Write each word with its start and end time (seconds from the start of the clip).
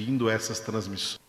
vindo 0.00 0.30
essas 0.30 0.58
transmissões. 0.60 1.20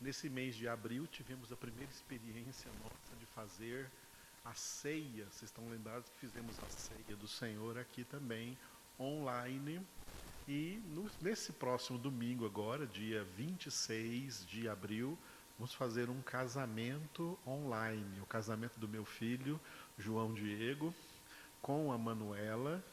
Nesse 0.00 0.28
mês 0.28 0.56
de 0.56 0.68
abril 0.68 1.06
tivemos 1.06 1.52
a 1.52 1.56
primeira 1.56 1.90
experiência 1.90 2.70
nossa 2.82 3.16
de 3.20 3.26
fazer 3.26 3.88
a 4.44 4.52
ceia. 4.54 5.26
Vocês 5.26 5.42
estão 5.44 5.68
lembrados 5.68 6.08
que 6.08 6.18
fizemos 6.18 6.56
a 6.58 6.68
ceia 6.68 7.16
do 7.16 7.28
Senhor 7.28 7.78
aqui 7.78 8.02
também, 8.02 8.58
online. 8.98 9.80
E 10.48 10.82
no, 10.88 11.08
nesse 11.20 11.52
próximo 11.52 11.98
domingo 11.98 12.44
agora, 12.44 12.84
dia 12.84 13.24
26 13.36 14.44
de 14.46 14.68
abril, 14.68 15.16
vamos 15.58 15.74
fazer 15.74 16.08
um 16.10 16.20
casamento 16.22 17.38
online. 17.46 18.20
O 18.20 18.26
casamento 18.26 18.78
do 18.78 18.88
meu 18.88 19.04
filho, 19.04 19.60
João 19.98 20.34
Diego, 20.34 20.94
com 21.62 21.92
a 21.92 21.98
Manuela. 21.98 22.84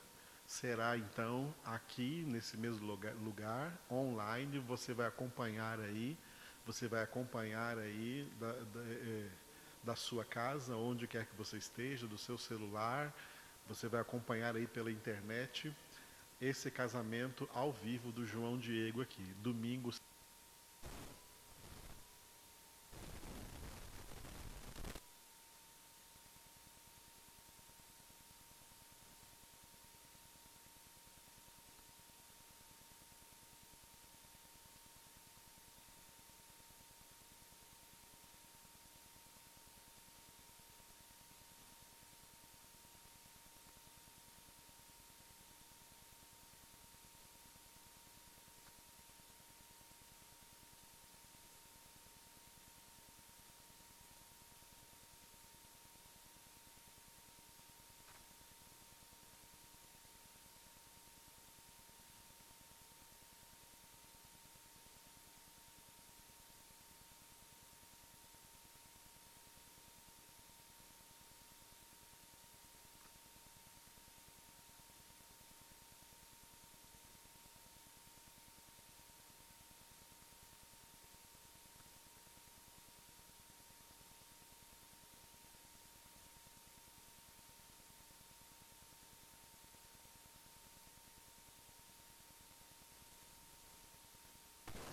Será 0.45 0.97
então 0.97 1.53
aqui 1.63 2.23
nesse 2.27 2.57
mesmo 2.57 2.85
lugar, 2.85 3.13
lugar 3.15 3.77
online. 3.89 4.59
Você 4.59 4.93
vai 4.93 5.07
acompanhar 5.07 5.79
aí, 5.79 6.17
você 6.65 6.87
vai 6.87 7.03
acompanhar 7.03 7.77
aí 7.77 8.31
da, 8.39 8.51
da, 8.51 8.81
é, 8.81 9.29
da 9.83 9.95
sua 9.95 10.23
casa, 10.23 10.75
onde 10.75 11.07
quer 11.07 11.25
que 11.25 11.35
você 11.35 11.57
esteja, 11.57 12.07
do 12.07 12.17
seu 12.17 12.37
celular. 12.37 13.13
Você 13.67 13.87
vai 13.87 14.01
acompanhar 14.01 14.55
aí 14.55 14.67
pela 14.67 14.91
internet 14.91 15.73
esse 16.41 16.69
casamento 16.69 17.49
ao 17.53 17.71
vivo 17.71 18.11
do 18.11 18.25
João 18.25 18.57
Diego 18.57 19.01
aqui, 19.01 19.23
domingo 19.41 19.91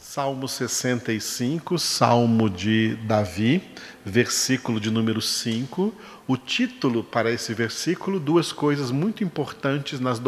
Salmo 0.01 0.49
65, 0.49 1.79
Salmo 1.79 2.49
de 2.49 2.97
Davi, 3.05 3.63
versículo 4.03 4.81
de 4.81 4.91
número 4.91 5.21
5. 5.21 5.95
O 6.27 6.39
título 6.39 7.05
para 7.05 7.31
esse 7.31 7.53
versículo, 7.53 8.19
duas 8.19 8.51
coisas 8.51 8.91
muito 8.91 9.23
importantes 9.23 10.01
nas 10.01 10.19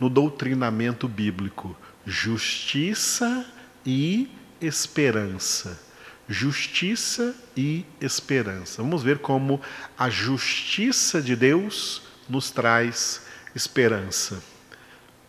no 0.00 0.08
doutrinamento 0.08 1.06
bíblico: 1.06 1.76
justiça 2.06 3.44
e 3.84 4.30
esperança. 4.58 5.78
Justiça 6.26 7.34
e 7.54 7.84
esperança. 8.00 8.82
Vamos 8.82 9.02
ver 9.02 9.18
como 9.18 9.60
a 9.98 10.08
justiça 10.08 11.20
de 11.20 11.36
Deus 11.36 12.02
nos 12.26 12.50
traz 12.50 13.20
esperança 13.54 14.42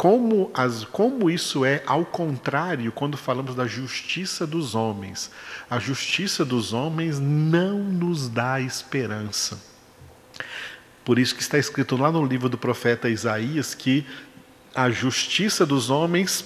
como, 0.02 0.50
as, 0.52 0.84
como 0.84 1.30
isso 1.30 1.64
é 1.64 1.84
ao 1.86 2.04
contrário 2.04 2.92
quando 2.92 3.16
falamos 3.16 3.54
da 3.54 3.68
justiça 3.68 4.48
dos 4.48 4.74
homens. 4.74 5.30
A 5.70 5.78
justiça 5.78 6.44
dos 6.44 6.74
homens 6.74 7.20
não 7.20 7.78
nos 7.78 8.28
dá 8.28 8.60
esperança. 8.60 9.62
Por 11.06 11.20
isso 11.20 11.36
que 11.36 11.44
está 11.44 11.60
escrito 11.60 11.96
lá 11.96 12.12
no 12.12 12.26
livro 12.26 12.50
do 12.50 12.58
profeta 12.58 13.10
Isaías 13.10 13.76
que 13.76 14.04
a 14.74 14.90
justiça 14.90 15.68
dos 15.68 15.92
homens 15.92 16.46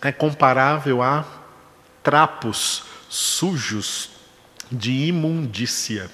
é 0.00 0.10
comparável 0.10 1.02
a 1.02 1.24
trapos 2.02 2.82
sujos 3.08 4.10
de 4.72 5.06
imundícia. 5.06 6.10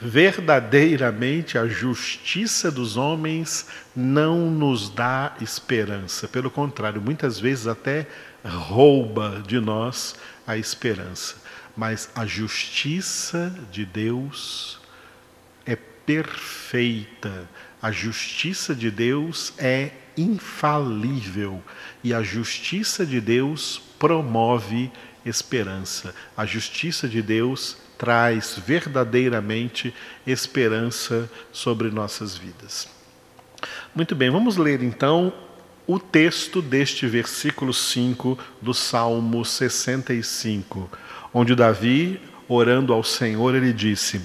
Verdadeiramente 0.00 1.58
a 1.58 1.66
justiça 1.66 2.70
dos 2.70 2.96
homens 2.96 3.66
não 3.96 4.48
nos 4.48 4.88
dá 4.88 5.34
esperança. 5.40 6.28
Pelo 6.28 6.50
contrário, 6.50 7.02
muitas 7.02 7.40
vezes 7.40 7.66
até 7.66 8.06
rouba 8.44 9.42
de 9.44 9.58
nós 9.58 10.14
a 10.46 10.56
esperança. 10.56 11.36
Mas 11.76 12.08
a 12.14 12.24
justiça 12.24 13.52
de 13.72 13.84
Deus 13.84 14.78
é 15.66 15.74
perfeita. 15.74 17.48
A 17.82 17.90
justiça 17.90 18.76
de 18.76 18.92
Deus 18.92 19.52
é 19.58 19.90
infalível. 20.16 21.62
E 22.04 22.14
a 22.14 22.22
justiça 22.22 23.04
de 23.04 23.20
Deus 23.20 23.82
promove 23.98 24.92
esperança. 25.24 26.14
A 26.36 26.46
justiça 26.46 27.08
de 27.08 27.20
Deus 27.20 27.76
traz 27.98 28.58
verdadeiramente 28.64 29.92
esperança 30.24 31.28
sobre 31.52 31.90
nossas 31.90 32.36
vidas. 32.36 32.88
Muito 33.94 34.14
bem, 34.14 34.30
vamos 34.30 34.56
ler 34.56 34.82
então 34.82 35.32
o 35.86 35.98
texto 35.98 36.62
deste 36.62 37.06
versículo 37.06 37.74
5 37.74 38.38
do 38.62 38.72
Salmo 38.72 39.44
65, 39.44 40.88
onde 41.34 41.56
Davi, 41.56 42.20
orando 42.46 42.92
ao 42.92 43.02
Senhor, 43.02 43.54
ele 43.54 43.72
disse: 43.72 44.20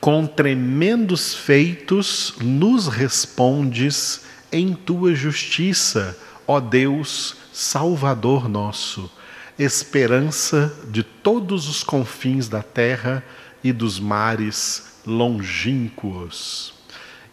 Com 0.00 0.26
tremendos 0.26 1.34
feitos 1.34 2.34
nos 2.40 2.88
respondes 2.88 4.24
em 4.50 4.74
tua 4.74 5.14
justiça, 5.14 6.18
ó 6.48 6.58
Deus, 6.58 7.36
Salvador 7.52 8.48
nosso 8.48 9.10
esperança 9.58 10.74
de 10.88 11.02
todos 11.02 11.68
os 11.68 11.82
confins 11.82 12.48
da 12.48 12.62
terra 12.62 13.24
e 13.64 13.72
dos 13.72 13.98
mares 13.98 15.00
longínquos. 15.06 16.74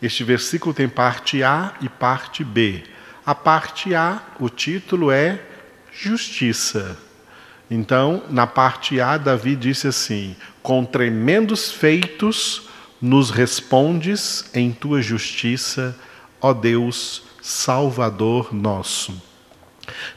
Este 0.01 0.23
versículo 0.23 0.73
tem 0.73 0.87
parte 0.87 1.43
A 1.43 1.73
e 1.81 1.89
parte 1.89 2.43
B. 2.43 2.83
A 3.25 3.33
parte 3.33 3.95
A, 3.95 4.21
o 4.39 4.49
título 4.49 5.11
é 5.11 5.41
Justiça. 5.91 6.97
Então, 7.69 8.23
na 8.29 8.45
parte 8.45 8.99
A, 8.99 9.17
Davi 9.17 9.55
disse 9.55 9.87
assim: 9.87 10.35
Com 10.61 10.83
tremendos 10.83 11.71
feitos 11.71 12.67
nos 13.01 13.29
respondes 13.29 14.49
em 14.53 14.71
tua 14.71 15.01
justiça, 15.01 15.97
ó 16.41 16.53
Deus, 16.53 17.23
Salvador 17.41 18.53
nosso. 18.53 19.32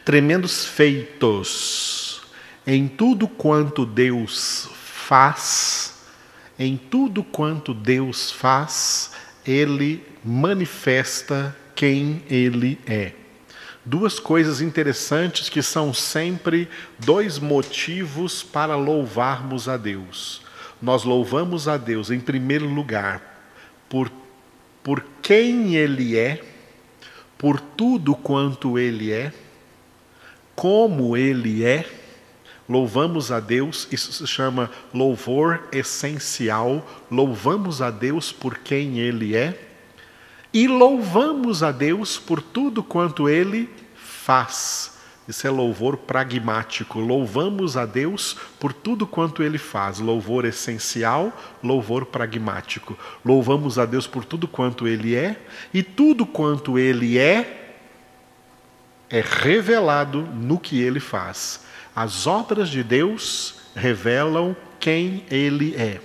Tremendos 0.05 0.65
feitos 0.65 2.23
em 2.67 2.89
tudo 2.89 3.29
quanto 3.29 3.87
Deus 3.87 4.69
faz, 4.75 6.03
em 6.59 6.77
tudo 6.77 7.23
quanto 7.23 7.73
Deus 7.73 8.33
faz, 8.33 9.13
ele 9.47 10.05
manifesta 10.25 11.57
quem 11.75 12.23
ele 12.29 12.79
é. 12.87 13.13
Duas 13.85 14.19
coisas 14.19 14.61
interessantes 14.61 15.49
que 15.49 15.63
são 15.63 15.95
sempre 15.95 16.69
dois 16.99 17.39
motivos 17.39 18.43
para 18.43 18.75
louvarmos 18.75 19.69
a 19.69 19.77
Deus. 19.77 20.43
Nós 20.83 21.05
louvamos 21.05 21.69
a 21.69 21.77
Deus, 21.77 22.11
em 22.11 22.19
primeiro 22.19 22.67
lugar, 22.67 23.23
por, 23.89 24.11
por 24.83 25.05
quem 25.23 25.77
Ele 25.77 26.19
é, 26.19 26.43
por 27.39 27.61
tudo 27.61 28.17
quanto 28.17 28.77
Ele 28.77 29.13
é, 29.13 29.33
como 30.57 31.17
Ele 31.17 31.65
é, 31.65 31.87
Louvamos 32.69 33.31
a 33.31 33.39
Deus, 33.39 33.87
isso 33.93 34.13
se 34.13 34.27
chama 34.27 34.69
louvor 34.93 35.69
essencial. 35.71 36.85
Louvamos 37.09 37.81
a 37.81 37.93
Deus 37.93 38.33
por 38.33 38.59
quem 38.59 38.99
Ele 38.99 39.37
é 39.37 39.57
e 40.53 40.67
louvamos 40.67 41.63
a 41.63 41.71
Deus 41.71 42.19
por 42.19 42.43
tudo 42.43 42.83
quanto 42.83 43.29
Ele 43.29 43.69
faz. 43.95 44.97
Isso 45.29 45.47
é 45.47 45.51
louvor 45.51 45.97
pragmático. 45.97 46.99
Louvamos 46.99 47.77
a 47.77 47.85
Deus 47.85 48.37
por 48.59 48.73
tudo 48.73 49.07
quanto 49.07 49.43
Ele 49.43 49.59
faz. 49.59 49.99
Louvor 49.99 50.45
essencial, 50.45 51.33
louvor 51.63 52.07
pragmático. 52.07 52.99
Louvamos 53.25 53.79
a 53.79 53.85
Deus 53.85 54.07
por 54.07 54.25
tudo 54.25 54.49
quanto 54.49 54.89
Ele 54.89 55.15
é, 55.15 55.41
e 55.75 55.83
tudo 55.83 56.25
quanto 56.25 56.79
Ele 56.79 57.19
é, 57.19 57.66
é 59.11 59.21
revelado 59.21 60.23
no 60.23 60.59
que 60.59 60.81
Ele 60.81 61.01
faz. 61.01 61.61
As 61.95 62.27
obras 62.27 62.69
de 62.69 62.83
Deus 62.83 63.55
revelam 63.75 64.57
quem 64.79 65.25
Ele 65.31 65.75
é. 65.77 66.01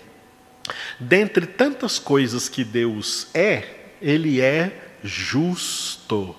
Dentre 1.00 1.46
tantas 1.46 2.00
coisas 2.00 2.48
que 2.48 2.64
Deus 2.64 3.28
é, 3.34 3.94
Ele 4.02 4.40
é 4.40 4.92
justo. 5.04 6.36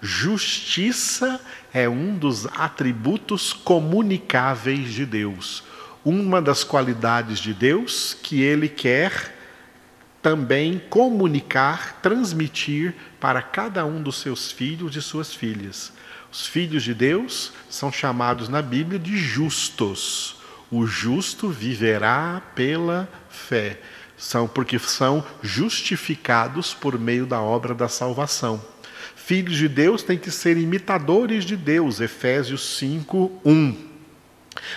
Justiça 0.00 1.40
é 1.72 1.88
um 1.88 2.16
dos 2.16 2.46
atributos 2.46 3.52
comunicáveis 3.52 4.92
de 4.92 5.04
Deus. 5.04 5.62
Uma 6.04 6.40
das 6.40 6.62
qualidades 6.64 7.38
de 7.38 7.52
Deus 7.52 8.16
que 8.22 8.42
Ele 8.42 8.68
quer 8.68 9.34
também 10.22 10.82
comunicar, 10.90 12.00
transmitir 12.02 12.94
para 13.20 13.40
cada 13.40 13.84
um 13.84 14.02
dos 14.02 14.20
seus 14.20 14.50
filhos 14.50 14.96
e 14.96 15.02
suas 15.02 15.32
filhas. 15.32 15.92
Os 16.36 16.46
filhos 16.46 16.82
de 16.82 16.92
Deus 16.92 17.50
são 17.70 17.90
chamados 17.90 18.46
na 18.50 18.60
Bíblia 18.60 18.98
de 18.98 19.16
justos. 19.16 20.36
O 20.70 20.86
justo 20.86 21.48
viverá 21.48 22.42
pela 22.54 23.08
fé. 23.30 23.80
São 24.18 24.46
porque 24.46 24.78
são 24.78 25.24
justificados 25.42 26.74
por 26.74 26.98
meio 26.98 27.24
da 27.24 27.40
obra 27.40 27.74
da 27.74 27.88
salvação. 27.88 28.62
Filhos 29.14 29.56
de 29.56 29.66
Deus 29.66 30.02
têm 30.02 30.18
que 30.18 30.30
ser 30.30 30.58
imitadores 30.58 31.42
de 31.42 31.56
Deus, 31.56 32.02
Efésios 32.02 32.76
5, 32.76 33.40
1. 33.42 33.86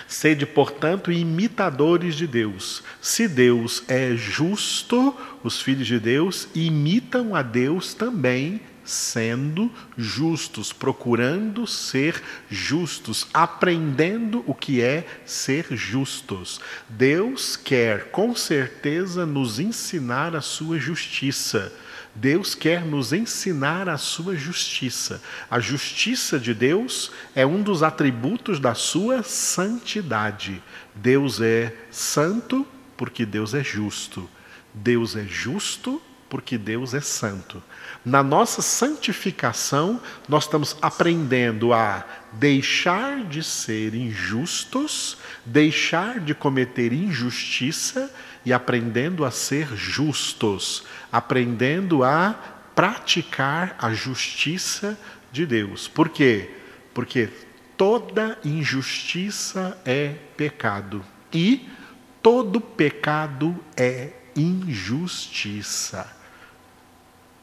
Sede, 0.08 0.46
portanto, 0.46 1.12
imitadores 1.12 2.14
de 2.14 2.26
Deus. 2.26 2.82
Se 3.02 3.28
Deus 3.28 3.82
é 3.86 4.16
justo, 4.16 5.14
os 5.44 5.60
filhos 5.60 5.86
de 5.86 6.00
Deus 6.00 6.48
imitam 6.54 7.36
a 7.36 7.42
Deus 7.42 7.92
também 7.92 8.62
sendo 8.90 9.70
justos, 9.96 10.72
procurando 10.72 11.66
ser 11.66 12.20
justos, 12.50 13.26
aprendendo 13.32 14.42
o 14.46 14.54
que 14.54 14.82
é 14.82 15.06
ser 15.24 15.66
justos. 15.70 16.60
Deus 16.88 17.56
quer 17.56 18.10
com 18.10 18.34
certeza 18.34 19.24
nos 19.24 19.60
ensinar 19.60 20.34
a 20.34 20.40
sua 20.40 20.78
justiça. 20.78 21.72
Deus 22.14 22.56
quer 22.56 22.84
nos 22.84 23.12
ensinar 23.12 23.88
a 23.88 23.96
sua 23.96 24.34
justiça. 24.34 25.22
A 25.48 25.60
justiça 25.60 26.40
de 26.40 26.52
Deus 26.52 27.12
é 27.34 27.46
um 27.46 27.62
dos 27.62 27.84
atributos 27.84 28.58
da 28.58 28.74
sua 28.74 29.22
santidade. 29.22 30.60
Deus 30.94 31.40
é 31.40 31.74
santo 31.90 32.66
porque 32.96 33.24
Deus 33.24 33.54
é 33.54 33.62
justo. 33.62 34.28
Deus 34.74 35.14
é 35.14 35.24
justo 35.24 36.02
porque 36.30 36.56
Deus 36.56 36.94
é 36.94 37.00
santo. 37.00 37.60
Na 38.04 38.22
nossa 38.22 38.62
santificação, 38.62 40.00
nós 40.28 40.44
estamos 40.44 40.76
aprendendo 40.80 41.74
a 41.74 42.06
deixar 42.32 43.24
de 43.24 43.42
ser 43.42 43.94
injustos, 43.94 45.18
deixar 45.44 46.20
de 46.20 46.32
cometer 46.32 46.92
injustiça 46.92 48.10
e 48.46 48.52
aprendendo 48.52 49.24
a 49.24 49.30
ser 49.30 49.66
justos, 49.76 50.84
aprendendo 51.12 52.04
a 52.04 52.32
praticar 52.74 53.74
a 53.78 53.92
justiça 53.92 54.96
de 55.32 55.44
Deus. 55.44 55.88
Por 55.88 56.08
quê? 56.08 56.48
Porque 56.94 57.28
toda 57.76 58.38
injustiça 58.44 59.76
é 59.84 60.14
pecado 60.36 61.04
e 61.32 61.68
todo 62.22 62.60
pecado 62.60 63.58
é 63.76 64.12
injustiça. 64.36 66.19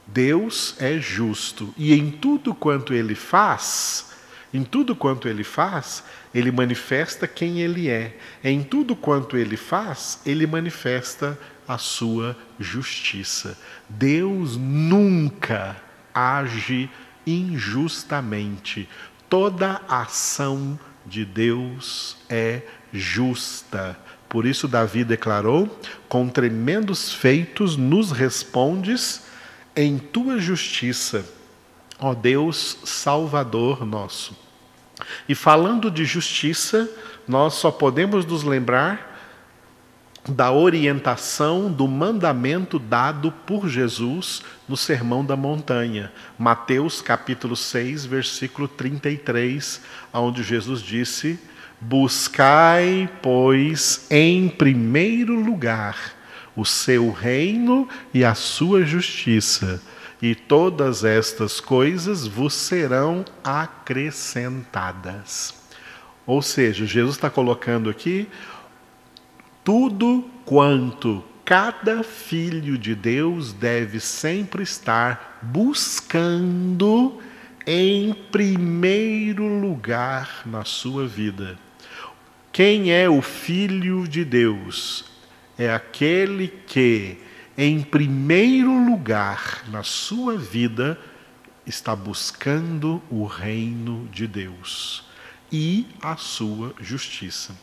Deus 0.08 0.76
é 0.80 0.98
justo 1.00 1.74
e 1.78 1.94
em 1.94 2.10
tudo 2.10 2.56
quanto 2.56 2.94
ele 2.94 3.14
faz, 3.14 4.12
em 4.54 4.64
tudo 4.64 4.96
quanto 4.96 5.28
ele 5.28 5.44
faz, 5.44 6.04
ele 6.34 6.52
manifesta 6.52 7.28
quem 7.28 7.60
ele 7.60 7.90
é. 7.90 8.18
Em 8.44 8.64
tudo 8.64 8.96
quanto 8.96 9.38
ele 9.38 9.58
faz, 9.58 10.20
ele 10.26 10.48
manifesta 10.48 11.38
a 11.68 11.78
sua 11.78 12.36
justiça. 12.58 13.58
Deus 13.90 14.56
nunca 14.56 15.76
age 16.14 16.90
injustamente. 17.26 18.88
Toda 19.30 19.82
ação 19.90 20.80
de 21.06 21.26
Deus 21.26 22.18
é 22.30 22.62
justa. 22.94 24.00
Por 24.30 24.46
isso 24.46 24.68
Davi 24.68 25.04
declarou: 25.04 25.80
"Com 26.08 26.30
tremendos 26.30 27.14
feitos 27.14 27.76
nos 27.76 28.12
respondes 28.12 29.27
em 29.78 30.00
tua 30.00 30.40
justiça, 30.40 31.24
ó 32.00 32.16
Deus 32.16 32.80
Salvador 32.84 33.86
nosso. 33.86 34.36
E 35.30 35.36
falando 35.36 35.92
de 35.92 36.04
justiça, 36.04 36.90
nós 37.28 37.54
só 37.54 37.70
podemos 37.70 38.26
nos 38.26 38.42
lembrar 38.42 39.16
da 40.28 40.52
orientação 40.52 41.72
do 41.72 41.88
mandamento 41.88 42.80
dado 42.80 43.32
por 43.32 43.70
Jesus 43.70 44.42
no 44.68 44.76
Sermão 44.76 45.24
da 45.24 45.38
Montanha, 45.38 46.12
Mateus 46.40 47.00
capítulo 47.00 47.56
6, 47.56 48.06
versículo 48.06 48.68
33, 48.68 49.80
onde 50.12 50.42
Jesus 50.42 50.82
disse: 50.82 51.40
Buscai, 51.80 53.08
pois, 53.22 54.08
em 54.10 54.50
primeiro 54.50 55.40
lugar 55.40 56.17
o 56.58 56.66
seu 56.66 57.10
reino 57.12 57.88
e 58.14 58.26
a 58.26 58.36
sua 58.36 58.84
justiça, 58.84 59.82
e 60.20 60.34
todas 60.34 61.06
estas 61.06 61.60
coisas 61.62 62.26
vos 62.28 62.56
serão 62.56 63.24
acrescentadas. 63.44 65.54
Ou 66.26 66.42
seja, 66.42 66.88
Jesus 66.88 67.16
está 67.16 67.30
colocando 67.30 67.90
aqui 67.90 68.28
tudo 69.64 70.26
quanto 70.44 71.24
cada 71.46 72.04
filho 72.04 72.78
de 72.78 72.94
Deus 72.96 73.54
deve 73.54 74.00
sempre 74.00 74.64
estar 74.64 75.38
buscando 75.42 77.22
em 77.66 78.14
primeiro 78.32 79.60
lugar 79.60 80.42
na 80.46 80.64
sua 80.66 81.06
vida. 81.06 81.60
Quem 82.52 82.92
é 82.92 83.08
o 83.08 83.22
filho 83.22 84.08
de 84.08 84.26
Deus? 84.26 85.17
É 85.58 85.74
aquele 85.74 86.48
que, 86.68 87.18
em 87.58 87.82
primeiro 87.82 88.72
lugar 88.86 89.64
na 89.70 89.84
sua 89.84 90.38
vida, 90.38 91.00
está 91.66 91.96
buscando 91.96 93.02
o 93.10 93.26
reino 93.26 94.08
de 94.12 94.28
Deus 94.28 95.04
e 95.52 95.86
a 96.02 96.16
sua 96.16 96.74
justiça. 96.80 97.56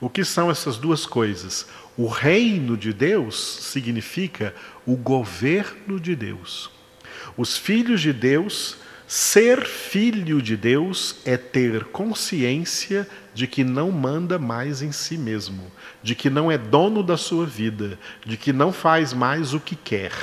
O 0.00 0.08
que 0.08 0.24
são 0.24 0.50
essas 0.50 0.76
duas 0.76 1.06
coisas? 1.06 1.66
O 1.96 2.08
reino 2.08 2.76
de 2.76 2.92
Deus 2.92 3.36
significa 3.62 4.54
o 4.86 4.96
governo 4.96 6.00
de 6.00 6.16
Deus. 6.16 6.70
Os 7.36 7.56
filhos 7.56 8.00
de 8.00 8.12
Deus 8.12 8.78
Ser 9.14 9.66
filho 9.66 10.40
de 10.40 10.56
Deus 10.56 11.16
é 11.26 11.36
ter 11.36 11.84
consciência 11.84 13.06
de 13.34 13.46
que 13.46 13.62
não 13.62 13.92
manda 13.92 14.38
mais 14.38 14.80
em 14.80 14.90
si 14.90 15.18
mesmo, 15.18 15.70
de 16.02 16.14
que 16.14 16.30
não 16.30 16.50
é 16.50 16.56
dono 16.56 17.02
da 17.02 17.18
sua 17.18 17.44
vida, 17.44 17.98
de 18.24 18.38
que 18.38 18.54
não 18.54 18.72
faz 18.72 19.12
mais 19.12 19.52
o 19.52 19.60
que 19.60 19.76
quer. 19.76 20.14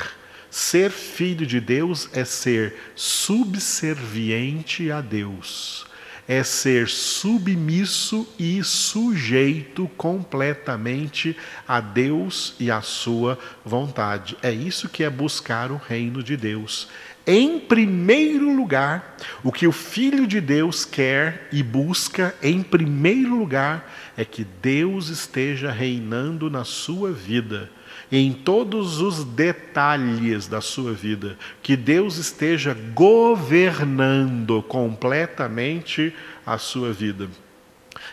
Ser 0.49 0.89
filho 0.89 1.45
de 1.45 1.59
Deus 1.59 2.09
é 2.13 2.25
ser 2.25 2.73
subserviente 2.95 4.91
a 4.91 5.01
Deus, 5.01 5.85
é 6.27 6.43
ser 6.43 6.87
submisso 6.87 8.27
e 8.39 8.63
sujeito 8.63 9.87
completamente 9.97 11.37
a 11.67 11.79
Deus 11.79 12.55
e 12.59 12.71
à 12.71 12.81
sua 12.81 13.37
vontade. 13.63 14.35
É 14.41 14.51
isso 14.51 14.89
que 14.89 15.03
é 15.03 15.11
buscar 15.11 15.71
o 15.71 15.77
reino 15.77 16.23
de 16.23 16.35
Deus 16.35 16.87
em 17.31 17.59
primeiro 17.59 18.51
lugar, 18.55 19.15
o 19.43 19.51
que 19.51 19.67
o 19.67 19.71
Filho 19.71 20.25
de 20.25 20.41
Deus 20.41 20.83
quer 20.83 21.47
e 21.51 21.61
busca, 21.61 22.33
em 22.41 22.63
primeiro 22.63 23.37
lugar, 23.37 23.87
é 24.17 24.25
que 24.25 24.43
Deus 24.43 25.09
esteja 25.09 25.71
reinando 25.71 26.49
na 26.49 26.63
sua 26.63 27.11
vida, 27.11 27.69
em 28.11 28.33
todos 28.33 28.99
os 28.99 29.23
detalhes 29.23 30.47
da 30.47 30.59
sua 30.59 30.91
vida, 30.91 31.37
que 31.61 31.77
Deus 31.77 32.17
esteja 32.17 32.75
governando 32.95 34.63
completamente 34.63 36.11
a 36.43 36.57
sua 36.57 36.91
vida. 36.91 37.29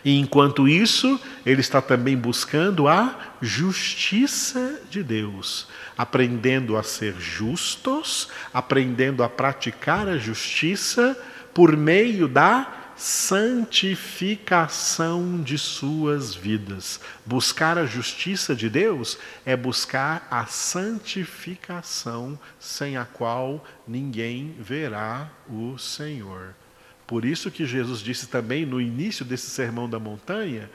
E 0.03 0.19
enquanto 0.19 0.67
isso, 0.67 1.19
ele 1.45 1.61
está 1.61 1.81
também 1.81 2.17
buscando 2.17 2.87
a 2.87 3.35
justiça 3.41 4.81
de 4.89 5.03
Deus, 5.03 5.67
aprendendo 5.97 6.77
a 6.77 6.83
ser 6.83 7.15
justos, 7.19 8.29
aprendendo 8.53 9.23
a 9.23 9.29
praticar 9.29 10.07
a 10.07 10.17
justiça 10.17 11.17
por 11.53 11.75
meio 11.75 12.27
da 12.27 12.77
santificação 12.97 15.41
de 15.41 15.57
suas 15.57 16.33
vidas. 16.33 17.01
Buscar 17.25 17.77
a 17.77 17.85
justiça 17.85 18.55
de 18.55 18.69
Deus 18.69 19.17
é 19.45 19.55
buscar 19.55 20.27
a 20.31 20.47
santificação 20.47 22.39
sem 22.59 22.97
a 22.97 23.05
qual 23.05 23.63
ninguém 23.87 24.55
verá 24.59 25.29
o 25.47 25.77
Senhor. 25.77 26.55
Por 27.07 27.23
isso 27.23 27.49
que 27.49 27.65
Jesus 27.65 28.01
disse 28.01 28.27
também 28.27 28.65
no 28.65 28.81
início 28.81 29.23
desse 29.23 29.49
sermão 29.49 29.89
da 29.89 29.97
montanha, 29.97 30.69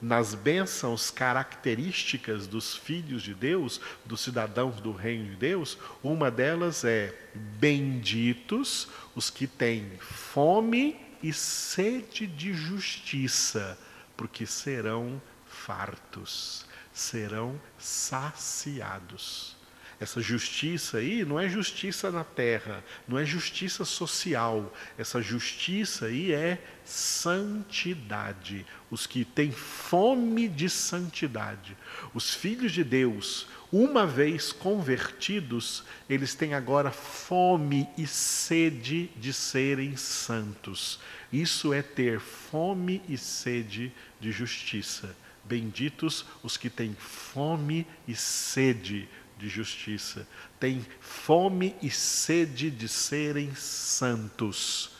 nas 0.00 0.34
bênçãos 0.34 1.08
características 1.08 2.48
dos 2.48 2.76
filhos 2.76 3.22
de 3.22 3.32
Deus, 3.32 3.80
dos 4.04 4.20
cidadãos 4.22 4.80
do 4.80 4.90
reino 4.90 5.30
de 5.30 5.36
Deus, 5.36 5.78
uma 6.02 6.32
delas 6.32 6.84
é: 6.84 7.16
benditos 7.60 8.88
os 9.14 9.30
que 9.30 9.46
têm 9.46 9.92
fome 10.00 10.96
e 11.22 11.32
sede 11.32 12.26
de 12.26 12.52
justiça, 12.52 13.78
porque 14.16 14.44
serão 14.44 15.22
fartos, 15.46 16.66
serão 16.92 17.60
saciados. 17.78 19.61
Essa 20.02 20.20
justiça 20.20 20.98
aí 20.98 21.24
não 21.24 21.38
é 21.38 21.48
justiça 21.48 22.10
na 22.10 22.24
terra, 22.24 22.82
não 23.06 23.16
é 23.16 23.24
justiça 23.24 23.84
social. 23.84 24.74
Essa 24.98 25.22
justiça 25.22 26.06
aí 26.06 26.32
é 26.32 26.60
santidade. 26.84 28.66
Os 28.90 29.06
que 29.06 29.24
têm 29.24 29.52
fome 29.52 30.48
de 30.48 30.68
santidade. 30.68 31.76
Os 32.12 32.34
filhos 32.34 32.72
de 32.72 32.82
Deus, 32.82 33.46
uma 33.70 34.04
vez 34.04 34.50
convertidos, 34.50 35.84
eles 36.10 36.34
têm 36.34 36.52
agora 36.52 36.90
fome 36.90 37.88
e 37.96 38.04
sede 38.04 39.08
de 39.16 39.32
serem 39.32 39.96
santos. 39.96 40.98
Isso 41.32 41.72
é 41.72 41.80
ter 41.80 42.18
fome 42.18 43.00
e 43.08 43.16
sede 43.16 43.92
de 44.20 44.32
justiça. 44.32 45.14
Benditos 45.44 46.24
os 46.42 46.56
que 46.56 46.70
têm 46.70 46.96
fome 46.98 47.86
e 48.06 48.16
sede 48.16 49.08
de 49.42 49.48
justiça, 49.48 50.24
têm 50.60 50.86
fome 51.00 51.74
e 51.82 51.90
sede 51.90 52.70
de 52.70 52.86
serem 52.86 53.52
santos, 53.56 54.92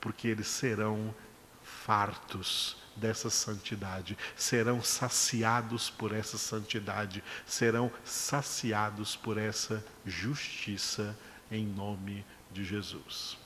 porque 0.00 0.26
eles 0.26 0.48
serão 0.48 1.14
fartos 1.62 2.76
dessa 2.96 3.30
santidade, 3.30 4.18
serão 4.34 4.82
saciados 4.82 5.88
por 5.88 6.12
essa 6.12 6.36
santidade, 6.36 7.22
serão 7.46 7.92
saciados 8.04 9.14
por 9.14 9.38
essa 9.38 9.84
justiça 10.04 11.16
em 11.48 11.64
nome 11.64 12.24
de 12.52 12.64
Jesus. 12.64 13.38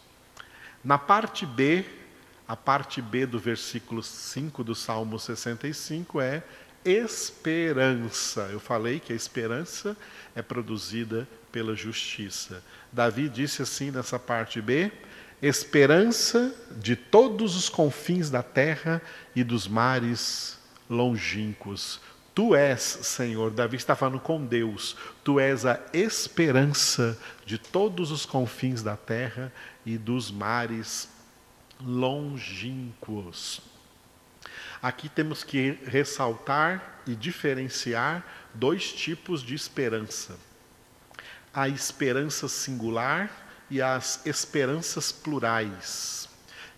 Na 0.83 0.97
parte 0.97 1.45
B, 1.45 1.85
a 2.49 2.57
parte 2.57 3.03
B 3.03 3.27
do 3.27 3.39
versículo 3.39 4.03
5 4.03 4.65
do 4.65 4.75
Salmo 4.75 5.19
65 5.19 6.19
é 6.19 6.43
esperança. 6.85 8.49
Eu 8.53 8.61
falei 8.61 9.01
que 9.01 9.13
a 9.13 9.17
esperança 9.17 9.97
é 10.35 10.43
produzida 10.43 11.29
pela 11.53 11.75
justiça. 11.75 12.63
Davi 12.93 13.29
disse 13.29 13.63
assim 13.63 13.91
nessa 13.91 14.19
parte 14.19 14.61
B: 14.61 14.91
esperança 15.43 16.55
de 16.77 16.97
todos 16.97 17.57
os 17.57 17.69
confins 17.69 18.31
da 18.31 18.43
terra 18.43 19.03
e 19.35 19.43
dos 19.45 19.67
mares 19.67 20.59
longínquos. 20.89 22.01
Tu 22.35 22.55
és, 22.55 22.81
Senhor, 22.81 23.51
Davi 23.51 23.77
está 23.77 23.97
falando 23.97 24.21
com 24.21 24.45
Deus, 24.45 24.97
tu 25.25 25.41
és 25.41 25.67
a 25.67 25.81
esperança 25.93 27.19
de 27.45 27.59
todos 27.59 28.11
os 28.11 28.25
confins 28.25 28.83
da 28.83 28.97
terra 28.97 29.53
e 29.85 29.99
dos 29.99 30.31
mares 30.31 31.09
longínquos. 31.81 33.61
Aqui 34.83 35.09
temos 35.09 35.45
que 35.45 35.79
ressaltar 35.85 37.03
e 37.07 37.15
diferenciar 37.15 38.25
dois 38.55 38.93
tipos 38.93 39.43
de 39.43 39.55
esperança: 39.55 40.39
a 41.53 41.69
esperança 41.69 42.49
singular 42.49 43.31
e 43.71 43.83
as 43.83 44.25
esperanças 44.27 45.13
plurais. 45.13 46.29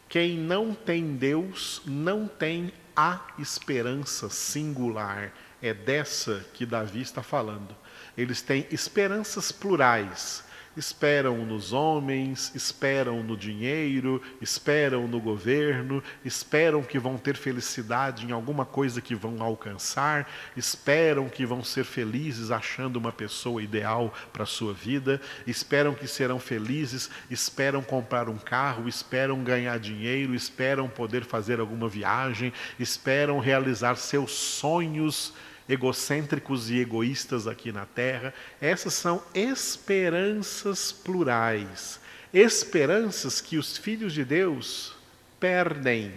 Quem 0.08 0.36
não 0.36 0.74
tem 0.74 1.16
Deus 1.16 1.80
não 1.86 2.26
tem 2.26 2.72
a 2.94 3.20
esperança 3.38 4.28
singular. 4.28 5.32
É 5.62 5.72
dessa 5.72 6.44
que 6.52 6.66
Davi 6.66 7.00
está 7.00 7.22
falando. 7.22 7.74
Eles 8.18 8.42
têm 8.42 8.66
esperanças 8.70 9.52
plurais 9.52 10.44
esperam 10.76 11.44
nos 11.44 11.72
homens, 11.72 12.52
esperam 12.54 13.22
no 13.22 13.36
dinheiro, 13.36 14.22
esperam 14.40 15.06
no 15.06 15.20
governo, 15.20 16.02
esperam 16.24 16.82
que 16.82 16.98
vão 16.98 17.16
ter 17.16 17.36
felicidade 17.36 18.26
em 18.26 18.32
alguma 18.32 18.64
coisa 18.64 19.00
que 19.00 19.14
vão 19.14 19.42
alcançar, 19.42 20.28
esperam 20.56 21.28
que 21.28 21.44
vão 21.44 21.62
ser 21.62 21.84
felizes 21.84 22.50
achando 22.50 22.96
uma 22.96 23.12
pessoa 23.12 23.62
ideal 23.62 24.12
para 24.32 24.44
a 24.44 24.46
sua 24.46 24.72
vida, 24.72 25.20
esperam 25.46 25.94
que 25.94 26.06
serão 26.06 26.38
felizes, 26.38 27.10
esperam 27.30 27.82
comprar 27.82 28.28
um 28.28 28.38
carro, 28.38 28.88
esperam 28.88 29.42
ganhar 29.44 29.78
dinheiro, 29.78 30.34
esperam 30.34 30.88
poder 30.88 31.24
fazer 31.24 31.60
alguma 31.60 31.88
viagem, 31.88 32.52
esperam 32.78 33.38
realizar 33.38 33.96
seus 33.96 34.32
sonhos 34.32 35.34
egocêntricos 35.68 36.70
e 36.70 36.78
egoístas 36.78 37.46
aqui 37.46 37.72
na 37.72 37.86
terra. 37.86 38.34
Essas 38.60 38.94
são 38.94 39.22
esperanças 39.34 40.92
plurais, 40.92 42.00
esperanças 42.32 43.40
que 43.40 43.58
os 43.58 43.76
filhos 43.76 44.12
de 44.12 44.24
Deus 44.24 44.96
perdem 45.38 46.12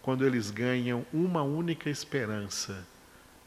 quando 0.00 0.26
eles 0.26 0.50
ganham 0.50 1.06
uma 1.12 1.42
única 1.42 1.88
esperança. 1.88 2.86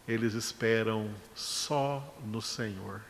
Eles 0.07 0.33
esperam 0.33 1.09
só 1.33 2.15
no 2.25 2.41
Senhor 2.41 3.01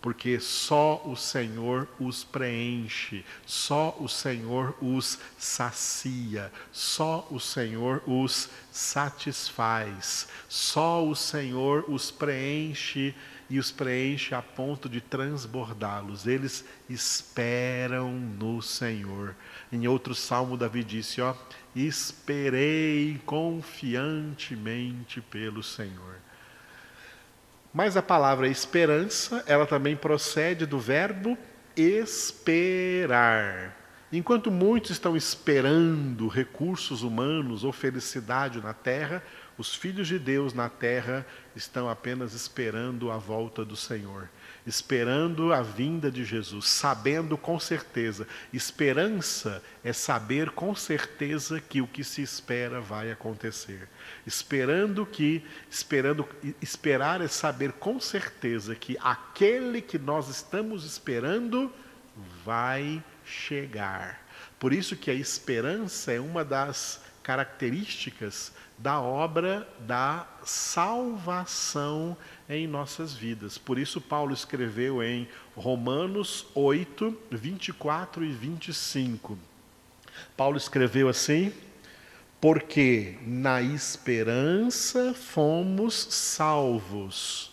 porque 0.00 0.38
só 0.38 1.02
o 1.04 1.16
Senhor 1.16 1.88
os 1.98 2.22
preenche, 2.22 3.24
só 3.44 3.96
o 3.98 4.08
Senhor 4.08 4.76
os 4.80 5.18
sacia, 5.36 6.52
só 6.72 7.26
o 7.30 7.40
Senhor 7.40 8.02
os 8.06 8.48
satisfaz, 8.70 10.28
só 10.48 11.04
o 11.04 11.16
Senhor 11.16 11.84
os 11.88 12.10
preenche 12.10 13.14
e 13.50 13.58
os 13.58 13.72
preenche 13.72 14.34
a 14.34 14.42
ponto 14.42 14.88
de 14.88 15.00
transbordá-los. 15.00 16.26
Eles 16.26 16.64
esperam 16.88 18.12
no 18.12 18.62
Senhor. 18.62 19.34
Em 19.72 19.88
outro 19.88 20.14
salmo, 20.14 20.56
Davi 20.56 20.84
disse: 20.84 21.20
Ó, 21.20 21.34
esperei 21.74 23.20
confiantemente 23.24 25.20
pelo 25.20 25.62
Senhor. 25.62 26.27
Mas 27.72 27.96
a 27.96 28.02
palavra 28.02 28.48
esperança, 28.48 29.42
ela 29.46 29.66
também 29.66 29.96
procede 29.96 30.64
do 30.64 30.78
verbo 30.78 31.36
esperar. 31.76 33.76
Enquanto 34.10 34.50
muitos 34.50 34.92
estão 34.92 35.16
esperando 35.16 36.28
recursos 36.28 37.02
humanos 37.02 37.62
ou 37.62 37.72
felicidade 37.72 38.60
na 38.60 38.72
terra, 38.72 39.22
os 39.58 39.74
filhos 39.74 40.08
de 40.08 40.18
Deus 40.18 40.54
na 40.54 40.68
terra 40.68 41.26
estão 41.54 41.90
apenas 41.90 42.32
esperando 42.32 43.10
a 43.10 43.18
volta 43.18 43.64
do 43.64 43.76
Senhor, 43.76 44.30
esperando 44.68 45.52
a 45.52 45.62
vinda 45.62 46.10
de 46.10 46.24
Jesus, 46.24 46.66
sabendo 46.66 47.38
com 47.38 47.58
certeza. 47.58 48.28
Esperança 48.52 49.62
é 49.82 49.94
saber 49.94 50.50
com 50.50 50.74
certeza 50.74 51.58
que 51.58 51.80
o 51.80 51.86
que 51.86 52.04
se 52.04 52.20
espera 52.20 52.78
vai 52.78 53.10
acontecer. 53.10 53.88
Esperando 54.26 55.06
que, 55.06 55.42
esperando, 55.70 56.28
esperar 56.60 57.22
é 57.22 57.28
saber 57.28 57.72
com 57.72 57.98
certeza 57.98 58.74
que 58.74 58.98
aquele 59.00 59.80
que 59.80 59.98
nós 59.98 60.28
estamos 60.28 60.84
esperando 60.84 61.72
vai 62.44 63.02
chegar. 63.24 64.22
Por 64.58 64.74
isso 64.74 64.96
que 64.96 65.10
a 65.10 65.14
esperança 65.14 66.12
é 66.12 66.20
uma 66.20 66.44
das 66.44 67.00
características 67.22 68.52
da 68.78 69.00
obra 69.00 69.68
da 69.80 70.26
salvação 70.44 72.16
em 72.48 72.66
nossas 72.66 73.12
vidas. 73.12 73.58
Por 73.58 73.78
isso, 73.78 74.00
Paulo 74.00 74.32
escreveu 74.32 75.02
em 75.02 75.28
Romanos 75.56 76.46
8, 76.54 77.16
24 77.30 78.24
e 78.24 78.30
25. 78.30 79.36
Paulo 80.36 80.56
escreveu 80.56 81.08
assim: 81.08 81.52
Porque 82.40 83.18
na 83.26 83.60
esperança 83.60 85.12
fomos 85.12 85.94
salvos. 86.10 87.50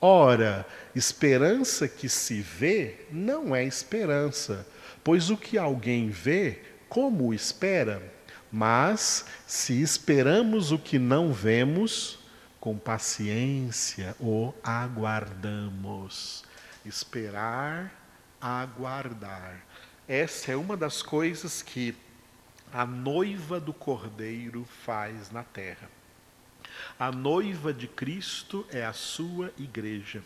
Ora, 0.00 0.64
esperança 0.94 1.88
que 1.88 2.08
se 2.08 2.40
vê 2.40 3.00
não 3.10 3.54
é 3.54 3.64
esperança, 3.64 4.64
pois 5.02 5.28
o 5.28 5.36
que 5.36 5.58
alguém 5.58 6.08
vê, 6.08 6.60
como 6.88 7.34
espera? 7.34 8.17
Mas, 8.50 9.26
se 9.46 9.80
esperamos 9.80 10.72
o 10.72 10.78
que 10.78 10.98
não 10.98 11.32
vemos, 11.32 12.18
com 12.60 12.76
paciência 12.78 14.16
o 14.18 14.52
aguardamos. 14.62 16.44
Esperar, 16.84 17.92
aguardar. 18.40 19.60
Essa 20.06 20.52
é 20.52 20.56
uma 20.56 20.76
das 20.76 21.02
coisas 21.02 21.60
que 21.60 21.94
a 22.72 22.84
noiva 22.86 23.60
do 23.60 23.72
Cordeiro 23.72 24.66
faz 24.84 25.30
na 25.30 25.42
terra. 25.42 25.90
A 26.98 27.12
noiva 27.12 27.72
de 27.72 27.86
Cristo 27.86 28.66
é 28.70 28.84
a 28.84 28.92
sua 28.92 29.52
igreja. 29.58 30.22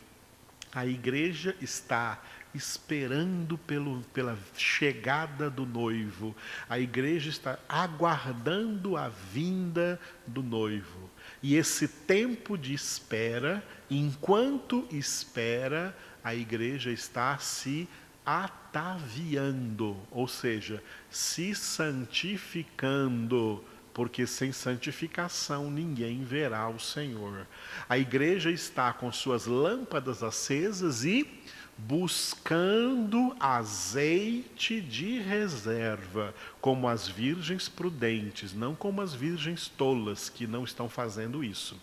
A 0.72 0.86
igreja 0.86 1.56
está 1.60 2.22
esperando 2.54 3.56
pelo, 3.58 4.02
pela 4.12 4.38
chegada 4.56 5.48
do 5.48 5.64
noivo. 5.64 6.34
A 6.68 6.78
igreja 6.78 7.30
está 7.30 7.58
aguardando 7.68 8.96
a 8.96 9.08
vinda 9.08 9.98
do 10.26 10.42
noivo. 10.42 11.10
E 11.42 11.56
esse 11.56 11.88
tempo 11.88 12.56
de 12.56 12.74
espera, 12.74 13.64
enquanto 13.90 14.86
espera, 14.90 15.96
a 16.22 16.34
igreja 16.34 16.90
está 16.90 17.38
se 17.38 17.88
ataviando, 18.24 19.96
ou 20.10 20.28
seja, 20.28 20.82
se 21.10 21.54
santificando, 21.54 23.64
porque 23.92 24.26
sem 24.26 24.52
santificação 24.52 25.70
ninguém 25.70 26.24
verá 26.24 26.66
o 26.68 26.78
Senhor. 26.78 27.46
A 27.88 27.98
igreja 27.98 28.50
está 28.50 28.92
com 28.92 29.10
suas 29.12 29.46
lâmpadas 29.46 30.22
acesas 30.22 31.04
e 31.04 31.26
buscando 31.76 33.34
azeite 33.40 34.80
de 34.80 35.18
reserva, 35.18 36.34
como 36.60 36.86
as 36.88 37.08
virgens 37.08 37.68
prudentes, 37.68 38.54
não 38.54 38.74
como 38.74 39.00
as 39.00 39.14
virgens 39.14 39.68
tolas 39.68 40.28
que 40.28 40.46
não 40.46 40.64
estão 40.64 40.88
fazendo 40.88 41.42
isso. 41.42 41.80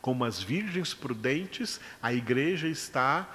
Como 0.00 0.24
as 0.24 0.42
virgens 0.42 0.94
prudentes, 0.94 1.80
a 2.02 2.12
igreja 2.12 2.68
está 2.68 3.26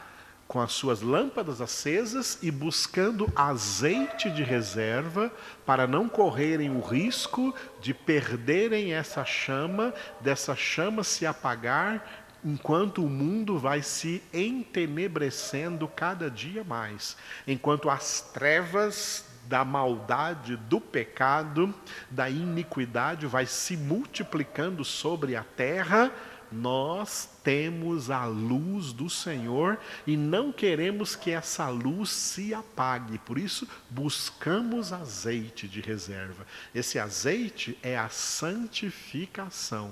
com 0.48 0.60
as 0.60 0.74
suas 0.74 1.02
lâmpadas 1.02 1.62
acesas 1.62 2.38
e 2.42 2.52
buscando 2.52 3.32
azeite 3.36 4.30
de 4.30 4.44
reserva 4.44 5.32
para 5.66 5.88
não 5.88 6.08
correrem 6.08 6.70
o 6.70 6.80
risco 6.80 7.56
de 7.82 7.94
perderem 7.94 8.94
essa 8.94 9.26
chama, 9.26 9.94
dessa 10.22 10.56
chama 10.56 11.04
se 11.04 11.26
apagar 11.26 12.23
enquanto 12.44 13.04
o 13.04 13.10
mundo 13.10 13.58
vai 13.58 13.82
se 13.82 14.22
entenebrecendo 14.34 15.88
cada 15.88 16.30
dia 16.30 16.64
mais, 16.64 17.16
enquanto 17.48 17.90
as 17.90 18.22
trevas 18.34 19.26
da 19.46 19.66
maldade, 19.66 20.56
do 20.56 20.80
pecado, 20.80 21.74
da 22.10 22.30
iniquidade 22.30 23.26
vai 23.28 23.46
se 23.46 23.76
multiplicando 23.76 24.84
sobre 24.86 25.36
a 25.36 25.44
terra, 25.44 26.12
nós 26.54 27.28
temos 27.44 28.12
a 28.12 28.26
luz 28.26 28.94
do 28.94 29.10
Senhor 29.10 29.80
e 30.06 30.16
não 30.16 30.52
queremos 30.52 31.16
que 31.16 31.32
essa 31.32 31.68
luz 31.70 32.10
se 32.12 32.54
apague, 32.54 33.18
por 33.18 33.38
isso 33.38 33.68
buscamos 33.90 34.94
azeite 34.94 35.68
de 35.68 35.82
reserva. 35.82 36.46
Esse 36.74 37.00
azeite 37.00 37.78
é 37.82 37.98
a 37.98 38.08
santificação. 38.10 39.92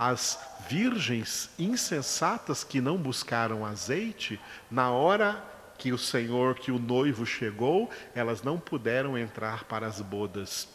As 0.00 0.38
virgens 0.66 1.50
insensatas 1.58 2.64
que 2.64 2.80
não 2.80 2.96
buscaram 2.96 3.66
azeite, 3.66 4.40
na 4.70 4.90
hora 4.90 5.44
que 5.76 5.92
o 5.92 5.98
Senhor, 5.98 6.54
que 6.54 6.72
o 6.72 6.78
noivo 6.78 7.26
chegou, 7.26 7.90
elas 8.14 8.42
não 8.42 8.58
puderam 8.58 9.18
entrar 9.18 9.64
para 9.64 9.86
as 9.86 10.00
bodas. 10.00 10.66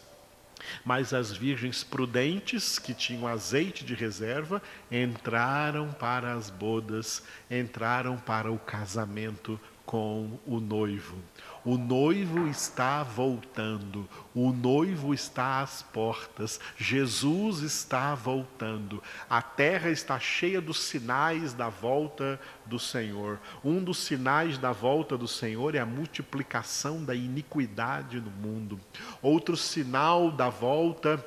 Mas 0.84 1.12
as 1.12 1.32
virgens 1.32 1.82
prudentes, 1.82 2.78
que 2.78 2.94
tinham 2.94 3.26
azeite 3.26 3.84
de 3.84 3.96
reserva, 3.96 4.62
entraram 4.92 5.92
para 5.92 6.32
as 6.32 6.48
bodas, 6.48 7.20
entraram 7.50 8.16
para 8.16 8.52
o 8.52 8.60
casamento 8.60 9.58
com 9.86 10.38
o 10.44 10.58
noivo. 10.58 11.16
O 11.64 11.78
noivo 11.78 12.46
está 12.46 13.02
voltando, 13.02 14.08
o 14.34 14.52
noivo 14.52 15.14
está 15.14 15.60
às 15.60 15.82
portas, 15.82 16.60
Jesus 16.76 17.60
está 17.60 18.14
voltando. 18.14 19.02
A 19.28 19.40
terra 19.40 19.90
está 19.90 20.18
cheia 20.18 20.60
dos 20.60 20.80
sinais 20.80 21.52
da 21.52 21.68
volta 21.68 22.38
do 22.66 22.78
Senhor. 22.78 23.40
Um 23.64 23.82
dos 23.82 23.98
sinais 23.98 24.58
da 24.58 24.70
volta 24.70 25.16
do 25.16 25.26
Senhor 25.26 25.74
é 25.74 25.78
a 25.78 25.86
multiplicação 25.86 27.04
da 27.04 27.14
iniquidade 27.14 28.20
no 28.20 28.30
mundo. 28.30 28.78
Outro 29.22 29.56
sinal 29.56 30.30
da 30.30 30.48
volta 30.48 31.24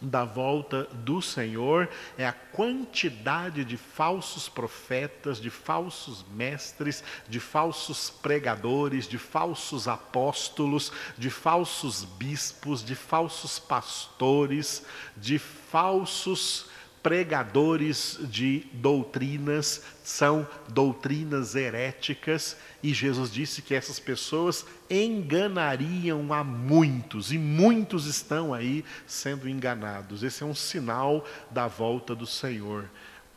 da 0.00 0.24
volta 0.24 0.84
do 0.84 1.22
Senhor 1.22 1.88
é 2.18 2.26
a 2.26 2.32
quantidade 2.32 3.64
de 3.64 3.76
falsos 3.76 4.48
profetas, 4.48 5.40
de 5.40 5.50
falsos 5.50 6.24
mestres, 6.32 7.02
de 7.28 7.40
falsos 7.40 8.10
pregadores, 8.10 9.08
de 9.08 9.18
falsos 9.18 9.88
apóstolos, 9.88 10.92
de 11.16 11.30
falsos 11.30 12.04
bispos, 12.04 12.84
de 12.84 12.94
falsos 12.94 13.58
pastores, 13.58 14.84
de 15.16 15.38
falsos 15.38 16.68
pregadores 17.06 18.18
de 18.20 18.66
doutrinas, 18.72 19.80
são 20.02 20.44
doutrinas 20.70 21.54
heréticas, 21.54 22.56
e 22.82 22.92
Jesus 22.92 23.30
disse 23.30 23.62
que 23.62 23.76
essas 23.76 24.00
pessoas 24.00 24.66
enganariam 24.90 26.32
a 26.32 26.42
muitos, 26.42 27.30
e 27.30 27.38
muitos 27.38 28.06
estão 28.06 28.52
aí 28.52 28.84
sendo 29.06 29.48
enganados. 29.48 30.24
Esse 30.24 30.42
é 30.42 30.46
um 30.46 30.54
sinal 30.54 31.24
da 31.48 31.68
volta 31.68 32.12
do 32.12 32.26
Senhor. 32.26 32.90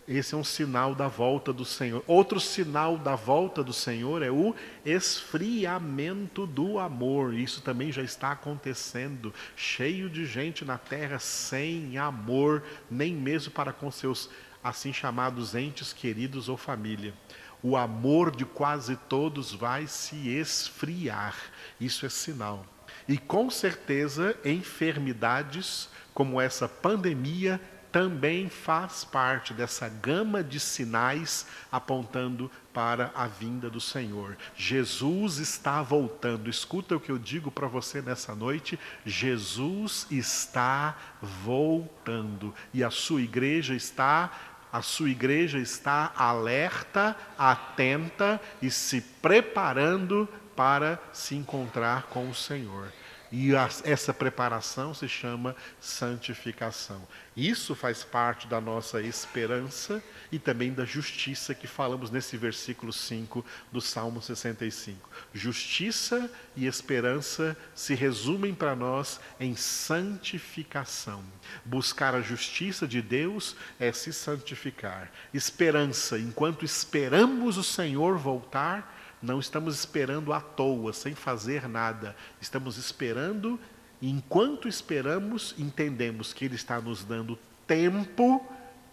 Esse 0.09 0.33
é 0.33 0.37
um 0.37 0.43
sinal 0.43 0.95
da 0.95 1.07
volta 1.07 1.53
do 1.53 1.63
Senhor. 1.63 2.03
Outro 2.07 2.39
sinal 2.39 2.97
da 2.97 3.13
volta 3.15 3.63
do 3.63 3.71
Senhor 3.71 4.23
é 4.23 4.31
o 4.31 4.55
esfriamento 4.83 6.47
do 6.47 6.79
amor. 6.79 7.35
Isso 7.35 7.61
também 7.61 7.91
já 7.91 8.01
está 8.01 8.31
acontecendo. 8.31 9.31
Cheio 9.55 10.09
de 10.09 10.25
gente 10.25 10.65
na 10.65 10.79
terra 10.79 11.19
sem 11.19 11.95
amor, 11.99 12.63
nem 12.89 13.13
mesmo 13.13 13.51
para 13.51 13.71
com 13.71 13.91
seus 13.91 14.31
assim 14.63 14.91
chamados 14.91 15.53
entes 15.53 15.93
queridos 15.93 16.49
ou 16.49 16.57
família. 16.57 17.13
O 17.61 17.77
amor 17.77 18.35
de 18.35 18.45
quase 18.45 18.95
todos 18.95 19.53
vai 19.53 19.85
se 19.85 20.27
esfriar. 20.27 21.35
Isso 21.79 22.03
é 22.07 22.09
sinal. 22.09 22.65
E 23.07 23.15
com 23.15 23.47
certeza, 23.51 24.35
enfermidades 24.43 25.87
como 26.15 26.41
essa 26.41 26.67
pandemia 26.67 27.61
também 27.91 28.49
faz 28.49 29.03
parte 29.03 29.53
dessa 29.53 29.89
gama 29.89 30.43
de 30.43 30.59
sinais 30.59 31.45
apontando 31.71 32.51
para 32.73 33.11
a 33.15 33.27
vinda 33.27 33.69
do 33.69 33.81
Senhor. 33.81 34.37
Jesus 34.55 35.37
está 35.37 35.81
voltando. 35.81 36.49
Escuta 36.49 36.95
o 36.95 36.99
que 36.99 37.11
eu 37.11 37.17
digo 37.17 37.51
para 37.51 37.67
você 37.67 38.01
nessa 38.01 38.35
noite: 38.35 38.79
Jesus 39.05 40.07
está 40.09 40.95
voltando 41.21 42.53
e 42.73 42.83
a 42.83 42.89
sua 42.89 43.21
igreja 43.21 43.73
está 43.73 44.31
a 44.71 44.83
sua 44.83 45.09
igreja 45.09 45.57
está 45.57 46.11
alerta, 46.15 47.17
atenta 47.35 48.39
e 48.61 48.69
se 48.69 49.01
preparando 49.01 50.29
para 50.55 51.01
se 51.11 51.35
encontrar 51.35 52.03
com 52.03 52.29
o 52.29 52.35
Senhor. 52.35 52.91
E 53.31 53.51
essa 53.83 54.11
preparação 54.11 54.93
se 54.93 55.07
chama 55.07 55.55
santificação. 55.79 57.07
Isso 57.37 57.75
faz 57.75 58.03
parte 58.03 58.47
da 58.47 58.59
nossa 58.59 59.01
esperança 59.01 60.03
e 60.31 60.39
também 60.39 60.73
da 60.73 60.83
justiça 60.83 61.53
que 61.53 61.67
falamos 61.67 62.09
nesse 62.09 62.35
versículo 62.37 62.91
5 62.91 63.45
do 63.71 63.79
Salmo 63.79 64.19
65. 64.21 65.09
Justiça 65.33 66.29
e 66.55 66.65
esperança 66.65 67.55
se 67.75 67.93
resumem 67.93 68.53
para 68.53 68.75
nós 68.75 69.19
em 69.39 69.55
santificação. 69.55 71.23
Buscar 71.63 72.15
a 72.15 72.21
justiça 72.21 72.87
de 72.87 73.01
Deus 73.01 73.55
é 73.79 73.91
se 73.91 74.11
santificar. 74.11 75.11
Esperança, 75.33 76.17
enquanto 76.17 76.65
esperamos 76.65 77.57
o 77.57 77.63
Senhor 77.63 78.17
voltar, 78.17 78.98
não 79.21 79.39
estamos 79.39 79.77
esperando 79.77 80.31
à 80.31 80.39
toa, 80.39 80.93
sem 80.93 81.13
fazer 81.13 81.67
nada. 81.67 82.15
Estamos 82.39 82.77
esperando, 82.77 83.59
e 84.01 84.09
enquanto 84.09 84.67
esperamos, 84.67 85.53
entendemos 85.57 86.33
que 86.33 86.45
Ele 86.45 86.55
está 86.55 86.79
nos 86.79 87.03
dando 87.03 87.37
tempo 87.67 88.45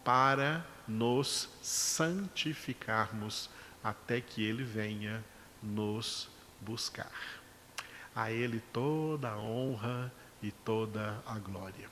para 0.04 0.66
nos 0.86 1.48
santificarmos 1.62 3.48
até 3.82 4.20
que 4.20 4.42
Ele 4.42 4.64
venha 4.64 5.24
nos 5.62 6.28
buscar. 6.60 7.12
A 8.14 8.30
Ele 8.32 8.60
toda 8.72 9.30
a 9.30 9.38
honra 9.38 10.12
e 10.42 10.50
toda 10.50 11.22
a 11.26 11.38
glória. 11.38 11.88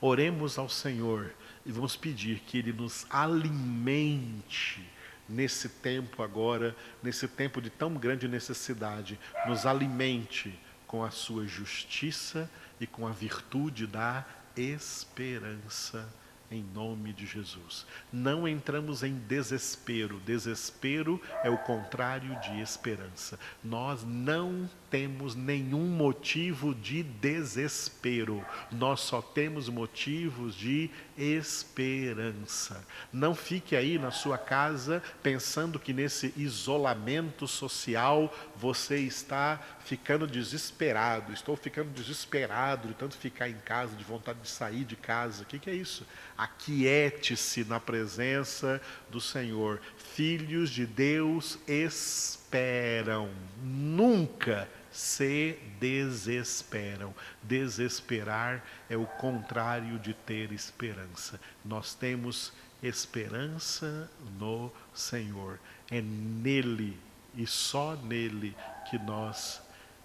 Oremos 0.00 0.58
ao 0.58 0.68
Senhor 0.68 1.32
e 1.64 1.72
vamos 1.72 1.96
pedir 1.96 2.40
que 2.40 2.58
Ele 2.58 2.72
nos 2.72 3.06
alimente 3.10 4.86
nesse 5.30 5.68
tempo 5.68 6.22
agora, 6.22 6.76
nesse 7.02 7.28
tempo 7.28 7.60
de 7.62 7.70
tão 7.70 7.94
grande 7.94 8.28
necessidade, 8.28 9.18
nos 9.46 9.64
alimente 9.64 10.58
com 10.86 11.04
a 11.04 11.10
sua 11.10 11.46
justiça 11.46 12.50
e 12.80 12.86
com 12.86 13.06
a 13.06 13.12
virtude 13.12 13.86
da 13.86 14.26
esperança 14.56 16.08
em 16.50 16.64
nome 16.74 17.12
de 17.12 17.26
Jesus. 17.26 17.86
Não 18.12 18.48
entramos 18.48 19.02
em 19.02 19.14
desespero. 19.14 20.20
Desespero 20.26 21.22
é 21.44 21.50
o 21.50 21.58
contrário 21.58 22.38
de 22.40 22.60
esperança. 22.60 23.38
Nós 23.62 24.02
não 24.02 24.68
temos 24.90 25.34
nenhum 25.34 25.86
motivo 25.86 26.74
de 26.74 27.02
desespero. 27.02 28.44
Nós 28.70 29.00
só 29.00 29.22
temos 29.22 29.68
motivos 29.68 30.54
de 30.54 30.90
esperança. 31.16 32.84
Não 33.12 33.34
fique 33.34 33.76
aí 33.76 33.98
na 33.98 34.10
sua 34.10 34.36
casa 34.36 35.02
pensando 35.22 35.78
que 35.78 35.92
nesse 35.92 36.34
isolamento 36.36 37.46
social 37.46 38.34
você 38.56 38.98
está 38.98 39.60
ficando 39.84 40.26
desesperado. 40.26 41.32
Estou 41.32 41.56
ficando 41.56 41.90
desesperado 41.90 42.88
de 42.88 42.94
tanto 42.94 43.16
ficar 43.16 43.48
em 43.48 43.58
casa, 43.58 43.94
de 43.94 44.04
vontade 44.04 44.40
de 44.40 44.48
sair 44.48 44.84
de 44.84 44.96
casa. 44.96 45.44
O 45.44 45.46
que, 45.46 45.70
é 45.70 45.74
isso? 45.74 46.06
Aquiete-se 46.36 47.64
na 47.64 47.78
presença 47.78 48.80
do 49.08 49.20
Senhor. 49.20 49.80
Filhos 50.14 50.70
de 50.70 50.86
Deus 50.86 51.58
esperam. 51.68 53.30
Nunca 53.62 54.68
se 54.90 55.58
desesperam. 55.78 57.14
Desesperar 57.42 58.64
é 58.88 58.96
o 58.96 59.06
contrário 59.06 59.98
de 59.98 60.14
ter 60.14 60.52
esperança. 60.52 61.40
Nós 61.64 61.94
temos 61.94 62.52
esperança 62.82 64.10
no 64.38 64.72
Senhor. 64.94 65.58
É 65.90 66.00
nele 66.00 66.98
e 67.34 67.46
só 67.46 67.96
nele 67.96 68.56
que 68.88 68.98
nós 68.98 69.62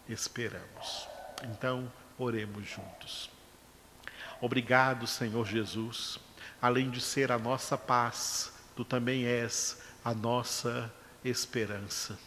esperamos. 0.07 1.07
Então, 1.43 1.91
oremos 2.17 2.67
juntos. 2.67 3.29
Obrigado, 4.39 5.07
Senhor 5.07 5.45
Jesus. 5.45 6.19
Além 6.61 6.89
de 6.89 7.01
ser 7.01 7.31
a 7.31 7.39
nossa 7.39 7.77
paz, 7.77 8.53
tu 8.75 8.83
também 8.83 9.25
és 9.25 9.81
a 10.03 10.13
nossa 10.13 10.93
esperança. 11.23 12.17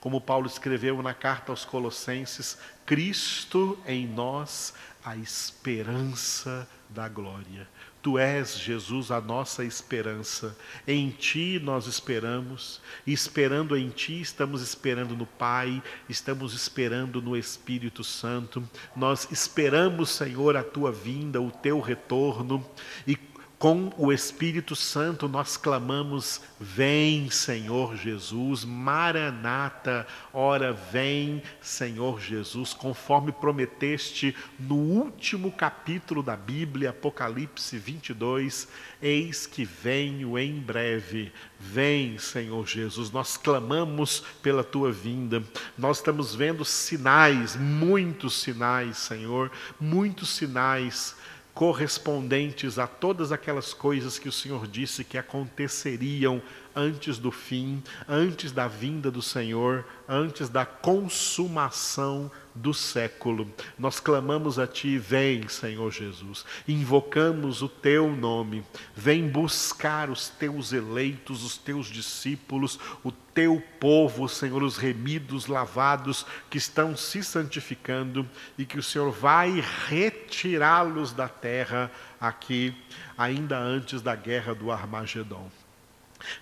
Como 0.00 0.20
Paulo 0.20 0.46
escreveu 0.46 1.02
na 1.02 1.12
carta 1.12 1.52
aos 1.52 1.64
Colossenses, 1.64 2.58
Cristo 2.86 3.78
em 3.86 4.06
nós, 4.06 4.72
a 5.04 5.16
esperança 5.16 6.68
da 6.88 7.08
glória. 7.08 7.68
Tu 8.00 8.16
és, 8.16 8.58
Jesus, 8.58 9.10
a 9.10 9.20
nossa 9.20 9.64
esperança. 9.64 10.56
Em 10.86 11.10
Ti 11.10 11.60
nós 11.62 11.86
esperamos, 11.86 12.80
e 13.06 13.12
esperando 13.12 13.76
em 13.76 13.90
Ti, 13.90 14.20
estamos 14.20 14.62
esperando 14.62 15.16
no 15.16 15.26
Pai, 15.26 15.82
estamos 16.08 16.54
esperando 16.54 17.20
no 17.20 17.36
Espírito 17.36 18.04
Santo. 18.04 18.66
Nós 18.94 19.28
esperamos, 19.32 20.10
Senhor, 20.10 20.56
a 20.56 20.62
Tua 20.62 20.92
vinda, 20.92 21.40
o 21.40 21.50
Teu 21.50 21.80
retorno, 21.80 22.64
e 23.06 23.16
com 23.58 23.90
o 23.98 24.12
Espírito 24.12 24.76
Santo 24.76 25.26
nós 25.28 25.56
clamamos: 25.56 26.40
Vem, 26.60 27.28
Senhor 27.28 27.96
Jesus, 27.96 28.64
Maranata, 28.64 30.06
ora 30.32 30.72
vem, 30.72 31.42
Senhor 31.60 32.20
Jesus, 32.20 32.72
conforme 32.72 33.32
prometeste 33.32 34.34
no 34.58 34.76
último 34.76 35.50
capítulo 35.50 36.22
da 36.22 36.36
Bíblia, 36.36 36.90
Apocalipse 36.90 37.76
22, 37.76 38.68
eis 39.02 39.46
que 39.46 39.64
venho 39.64 40.38
em 40.38 40.60
breve. 40.60 41.32
Vem, 41.58 42.16
Senhor 42.18 42.64
Jesus, 42.64 43.10
nós 43.10 43.36
clamamos 43.36 44.20
pela 44.40 44.62
tua 44.62 44.92
vinda. 44.92 45.42
Nós 45.76 45.96
estamos 45.96 46.32
vendo 46.32 46.64
sinais, 46.64 47.56
muitos 47.56 48.40
sinais, 48.40 48.98
Senhor, 48.98 49.50
muitos 49.80 50.28
sinais 50.28 51.16
correspondentes 51.58 52.78
a 52.78 52.86
todas 52.86 53.32
aquelas 53.32 53.74
coisas 53.74 54.16
que 54.16 54.28
o 54.28 54.32
Senhor 54.32 54.68
disse 54.68 55.02
que 55.02 55.18
aconteceriam 55.18 56.40
antes 56.74 57.18
do 57.18 57.30
fim, 57.30 57.82
antes 58.08 58.52
da 58.52 58.68
vinda 58.68 59.10
do 59.10 59.22
Senhor, 59.22 59.84
antes 60.08 60.48
da 60.48 60.64
consumação 60.64 62.30
do 62.54 62.74
século. 62.74 63.48
Nós 63.78 64.00
clamamos 64.00 64.58
a 64.58 64.66
Ti, 64.66 64.98
vem, 64.98 65.48
Senhor 65.48 65.90
Jesus, 65.92 66.44
invocamos 66.66 67.62
o 67.62 67.68
Teu 67.68 68.10
nome, 68.10 68.64
vem 68.94 69.28
buscar 69.28 70.10
os 70.10 70.28
Teus 70.28 70.72
eleitos, 70.72 71.44
os 71.44 71.56
Teus 71.56 71.86
discípulos, 71.86 72.78
o 73.04 73.12
Teu 73.12 73.62
povo, 73.78 74.28
Senhor, 74.28 74.62
os 74.62 74.76
remidos, 74.76 75.46
lavados, 75.46 76.26
que 76.50 76.58
estão 76.58 76.96
se 76.96 77.22
santificando 77.22 78.28
e 78.56 78.64
que 78.64 78.78
o 78.78 78.82
Senhor 78.82 79.10
vai 79.10 79.62
retirá-los 79.86 81.12
da 81.12 81.28
terra 81.28 81.90
aqui, 82.20 82.74
ainda 83.16 83.56
antes 83.56 84.02
da 84.02 84.16
guerra 84.16 84.54
do 84.54 84.72
Armagedon. 84.72 85.48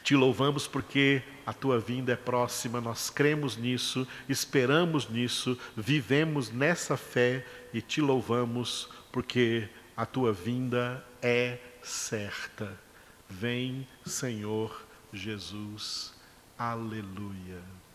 Te 0.02 0.14
louvamos 0.14 0.66
porque 0.66 1.22
a 1.44 1.52
tua 1.52 1.78
vinda 1.78 2.12
é 2.12 2.16
próxima, 2.16 2.80
nós 2.80 3.10
cremos 3.10 3.56
nisso, 3.56 4.06
esperamos 4.28 5.08
nisso, 5.08 5.58
vivemos 5.76 6.50
nessa 6.50 6.96
fé 6.96 7.46
e 7.72 7.80
te 7.80 8.00
louvamos 8.00 8.88
porque 9.12 9.68
a 9.96 10.04
tua 10.04 10.32
vinda 10.32 11.04
é 11.22 11.58
certa. 11.82 12.78
Vem, 13.28 13.86
Senhor 14.04 14.84
Jesus. 15.12 16.14
Aleluia. 16.58 17.85